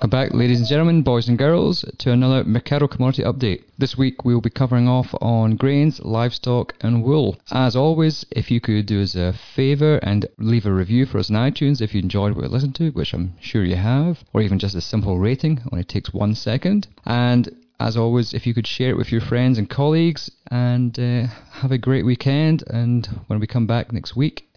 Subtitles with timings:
[0.00, 3.64] Welcome back, ladies and gentlemen, boys and girls, to another Mecardo Commodity Update.
[3.76, 7.36] This week we will be covering off on grains, livestock, and wool.
[7.50, 11.30] As always, if you could do us a favour and leave a review for us
[11.30, 14.40] on iTunes if you enjoyed what you listened to, which I'm sure you have, or
[14.40, 16.88] even just a simple rating, only takes one second.
[17.04, 21.26] And as always, if you could share it with your friends and colleagues, and uh,
[21.50, 22.64] have a great weekend.
[22.68, 24.48] And when we come back next week,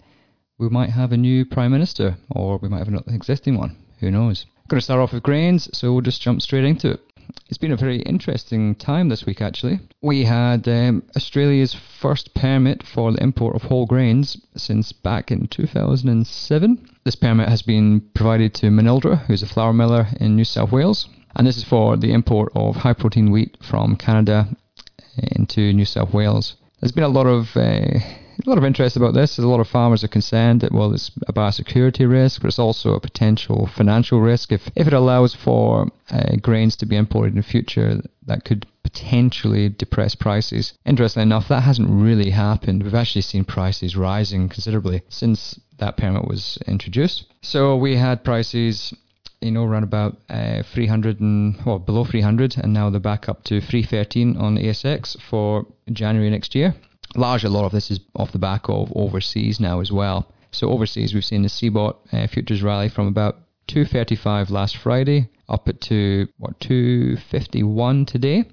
[0.57, 3.75] we might have a new Prime Minister, or we might have an existing one.
[3.99, 4.45] Who knows?
[4.73, 7.02] Going to start off with grains, so we'll just jump straight into it.
[7.48, 9.81] It's been a very interesting time this week, actually.
[10.02, 15.45] We had um, Australia's first permit for the import of whole grains since back in
[15.45, 16.90] 2007.
[17.04, 21.08] This permit has been provided to Manildra, who's a flour miller in New South Wales,
[21.36, 24.48] and this is for the import of high protein wheat from Canada
[25.36, 26.55] into New South Wales.
[26.80, 28.00] There's been a lot of uh,
[28.45, 29.38] a lot of interest about this.
[29.38, 32.93] A lot of farmers are concerned that, well, it's a biosecurity risk, but it's also
[32.93, 34.52] a potential financial risk.
[34.52, 38.66] If, if it allows for uh, grains to be imported in the future, that could
[38.83, 40.73] potentially depress prices.
[40.85, 42.83] Interestingly enough, that hasn't really happened.
[42.83, 47.25] We've actually seen prices rising considerably since that permit was introduced.
[47.41, 48.94] So we had prices
[49.41, 53.44] you know, around about uh, 300 and well below 300, and now they're back up
[53.45, 56.75] to 313 on ASX for January next year
[57.16, 60.31] largely a lot of this is off the back of overseas now as well.
[60.52, 65.67] So overseas, we've seen the CBOT uh, futures rally from about 235 last Friday up
[65.67, 68.45] at to what 251 today.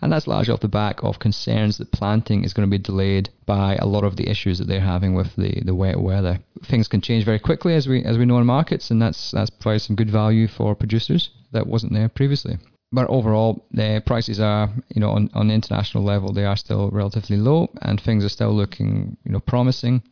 [0.00, 3.30] And that's largely off the back of concerns that planting is going to be delayed
[3.46, 6.40] by a lot of the issues that they're having with the, the wet weather.
[6.64, 9.50] Things can change very quickly as we as we know in markets, and that's that's
[9.50, 12.58] provides some good value for producers that wasn't there previously
[12.92, 17.38] but overall, the prices are, you know, on, on international level, they are still relatively
[17.38, 20.02] low, and things are still looking, you know, promising.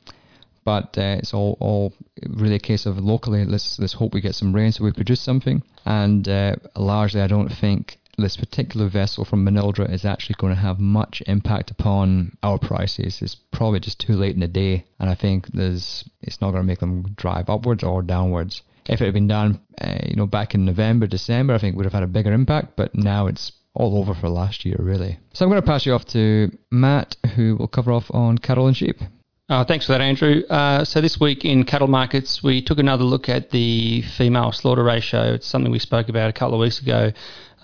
[0.64, 1.92] But uh, it's all, all
[2.26, 3.44] really a case of locally.
[3.44, 5.62] Let's let's hope we get some rain so we produce something.
[5.84, 10.60] And uh, largely, I don't think this particular vessel from Manildra is actually going to
[10.60, 13.22] have much impact upon our prices.
[13.22, 16.62] It's probably just too late in the day, and I think there's it's not going
[16.62, 20.26] to make them drive upwards or downwards if it had been done, uh, you know,
[20.26, 22.76] back in November, December, I think would have had a bigger impact.
[22.76, 25.18] But now it's all over for last year, really.
[25.32, 28.66] So I'm going to pass you off to Matt, who will cover off on cattle
[28.66, 29.00] and sheep.
[29.48, 30.42] Uh, thanks for that, Andrew.
[30.48, 34.84] Uh, so this week in cattle markets, we took another look at the female slaughter
[34.84, 35.34] ratio.
[35.34, 37.12] It's something we spoke about a couple of weeks ago.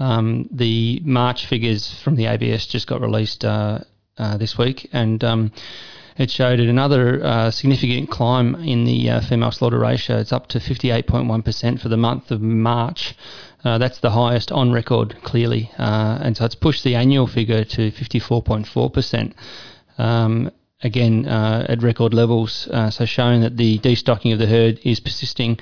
[0.00, 3.78] Um, the March figures from the ABS just got released uh,
[4.18, 5.52] uh, this week, and um,
[6.18, 10.18] it showed another uh, significant climb in the uh, female slaughter ratio.
[10.18, 13.14] It's up to 58.1% for the month of March.
[13.64, 15.70] Uh, that's the highest on record, clearly.
[15.78, 19.34] Uh, and so it's pushed the annual figure to 54.4%.
[19.98, 20.50] Um,
[20.82, 25.00] again, uh, at record levels, uh, so showing that the destocking of the herd is
[25.00, 25.58] persisting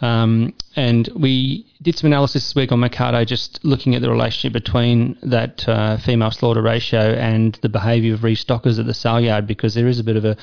[0.00, 4.52] um, and we did some analysis this week on Mecardo, just looking at the relationship
[4.52, 9.46] between that uh, female slaughter ratio and the behaviour of restockers at the sale yard,
[9.46, 10.36] because there is a bit of a,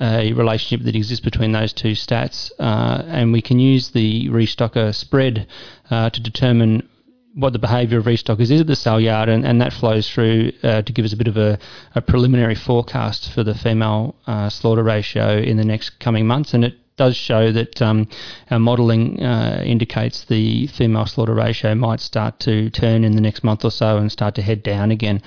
[0.00, 2.50] a relationship that exists between those two stats.
[2.58, 5.46] Uh, and we can use the restocker spread
[5.90, 6.88] uh, to determine
[7.34, 10.52] what the behaviour of restockers is at the sale yard, and, and that flows through
[10.62, 11.58] uh, to give us a bit of a,
[11.96, 16.54] a preliminary forecast for the female uh, slaughter ratio in the next coming months.
[16.54, 18.08] And it does show that um,
[18.50, 23.42] our modelling uh, indicates the female slaughter ratio might start to turn in the next
[23.42, 25.20] month or so and start to head down again.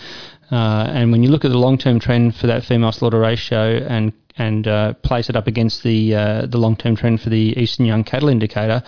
[0.51, 4.13] Uh, and when you look at the long-term trend for that female slaughter ratio and
[4.39, 8.03] and uh, place it up against the uh, the long-term trend for the Eastern Young
[8.03, 8.83] Cattle Indicator,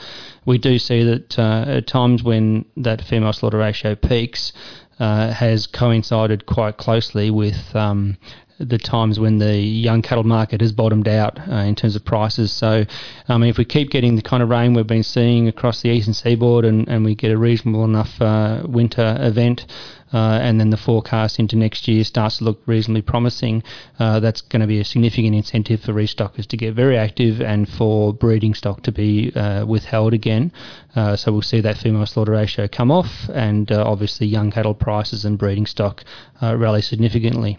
[0.45, 4.53] we do see that uh, at times when that female slaughter ratio peaks,
[4.99, 8.17] uh, has coincided quite closely with um,
[8.59, 12.51] the times when the young cattle market has bottomed out uh, in terms of prices.
[12.51, 12.85] So,
[13.27, 15.89] I mean, if we keep getting the kind of rain we've been seeing across the
[15.89, 19.65] eastern seaboard and, and we get a reasonable enough uh, winter event,
[20.11, 23.63] uh, and then the forecast into next year starts to look reasonably promising,
[23.99, 27.69] uh, that's going to be a significant incentive for restockers to get very active and
[27.69, 30.51] for breeding stock to be uh, withheld again.
[30.95, 34.73] Uh, so we'll see that female slaughter ratio come off, and uh, obviously young cattle
[34.73, 36.03] prices and breeding stock
[36.41, 37.57] uh, rally significantly.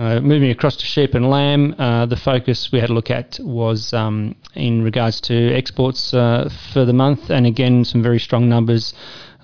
[0.00, 3.38] Uh, moving across to sheep and lamb, uh, the focus we had a look at
[3.42, 8.48] was um, in regards to exports uh, for the month, and again, some very strong
[8.48, 8.94] numbers,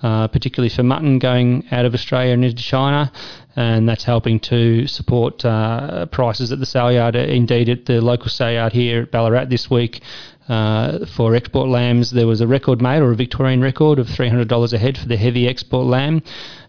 [0.01, 3.11] uh, particularly for mutton going out of Australia and into China.
[3.55, 7.15] and that's helping to support uh, prices at the sale yard.
[7.15, 10.01] Indeed, at the local sale yard here at Ballarat this week,
[10.47, 14.73] uh, for export lambs, there was a record made or a Victorian record of $300
[14.73, 16.21] a head for the heavy export lamb.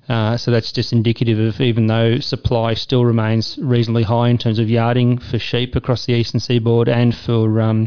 [0.09, 4.59] Uh, so that's just indicative of even though supply still remains reasonably high in terms
[4.59, 7.87] of yarding for sheep across the eastern seaboard and for um,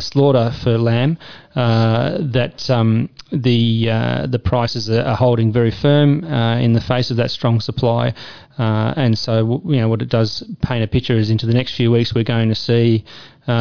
[0.00, 1.16] slaughter for lamb,
[1.54, 7.10] uh, that um, the uh, the prices are, holding very firm uh, in the face
[7.10, 8.12] of that strong supply.
[8.58, 11.76] Uh, and so, you know, what it does paint a picture is into the next
[11.76, 13.04] few weeks we're going to see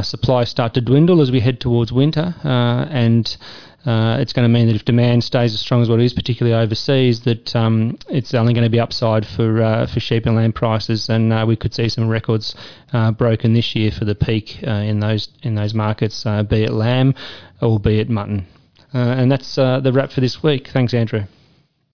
[0.04, 3.38] supply start to dwindle as we head towards winter, and
[3.86, 6.14] uh, it's going to mean that if demand stays as strong as what it is,
[6.14, 10.36] particularly overseas, that um, it's only going to be upside for uh, for sheep and
[10.36, 12.56] lamb prices, and uh, we could see some records
[12.92, 16.64] uh, broken this year for the peak uh, in those in those markets, uh, be
[16.64, 17.16] it lamb
[17.62, 18.46] or be it mutton.
[18.94, 20.68] and that's the wrap for this week.
[20.68, 21.24] Thanks, Andrew.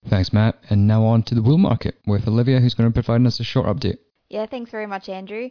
[0.10, 0.57] Thanks, Matt.
[0.69, 3.44] And now on to the wool market with Olivia, who's going to provide us a
[3.44, 3.98] short update.
[4.30, 5.50] Yeah, thanks very much, Andrew.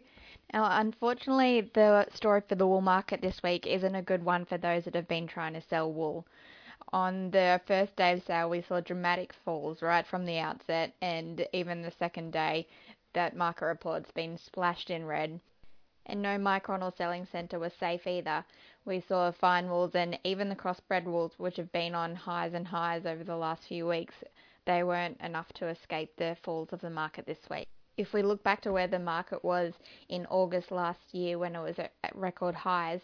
[0.52, 4.58] Now, unfortunately, the story for the wool market this week isn't a good one for
[4.58, 6.26] those that have been trying to sell wool.
[6.92, 11.48] On the first day of sale, we saw dramatic falls right from the outset, and
[11.52, 12.68] even the second day,
[13.14, 15.40] that market report's been splashed in red.
[16.06, 18.44] And no micron or selling centre was safe either.
[18.84, 22.68] We saw fine wools and even the crossbred wools, which have been on highs and
[22.68, 24.22] highs over the last few weeks,
[24.66, 28.42] they weren't enough to escape the falls of the market this week if we look
[28.42, 29.74] back to where the market was
[30.08, 33.00] in August last year when it was at record highs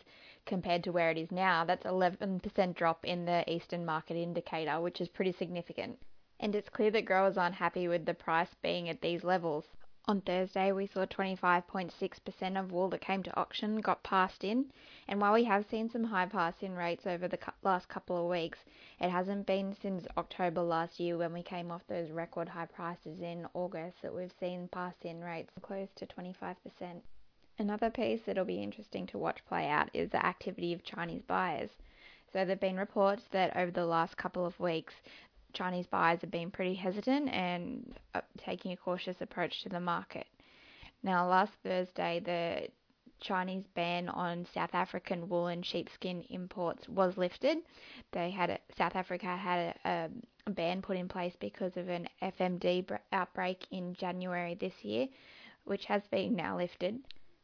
[0.46, 5.00] compared to where it is now, that's 11% drop in the Eastern Market Indicator, which
[5.00, 5.98] is pretty significant.
[6.40, 9.64] And it's clear that growers aren't happy with the price being at these levels.
[10.11, 14.73] On Thursday, we saw 25.6% of wool that came to auction got passed in,
[15.07, 18.59] and while we have seen some high pass-in rates over the last couple of weeks,
[18.99, 23.21] it hasn't been since October last year when we came off those record high prices
[23.21, 26.57] in August that we've seen pass-in rates close to 25%.
[27.61, 31.71] Another piece that'll be interesting to watch play out is the activity of Chinese buyers.
[32.33, 34.95] So there have been reports that over the last couple of weeks,
[35.52, 40.26] Chinese buyers have been pretty hesitant and uh, taking a cautious approach to the market.
[41.02, 42.69] Now, last Thursday, the
[43.20, 47.58] Chinese ban on South African wool and sheepskin imports was lifted.
[48.12, 50.11] They had a, South Africa had a,
[50.47, 55.06] a ban put in place because of an FMD outbreak in January this year,
[55.64, 57.00] which has been now lifted.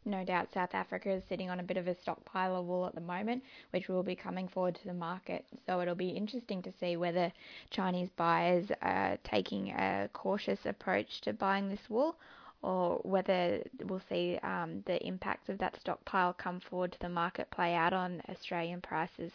[0.06, 2.94] No doubt South Africa is sitting on a bit of a stockpile of wool at
[2.94, 5.44] the moment, which will be coming forward to the market.
[5.66, 7.32] So it'll be interesting to see whether
[7.70, 12.14] Chinese buyers are taking a cautious approach to buying this wool
[12.62, 17.50] or whether we'll see um, the impacts of that stockpile come forward to the market
[17.50, 19.32] play out on Australian prices.